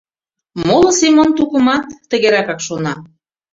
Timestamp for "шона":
2.65-2.93